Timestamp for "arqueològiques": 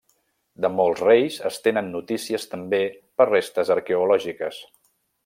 3.77-4.65